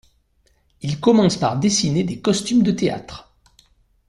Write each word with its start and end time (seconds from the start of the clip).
Il 0.81 0.99
commence 0.99 1.37
par 1.37 1.59
dessiner 1.59 2.03
des 2.03 2.21
costumes 2.21 2.63
de 2.63 2.71
théâtre. 2.71 3.35